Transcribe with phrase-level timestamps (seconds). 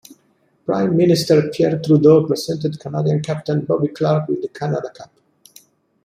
[0.65, 5.11] Prime Minister Pierre Trudeau presented Canadian captain Bobby Clarke with the Canada Cup.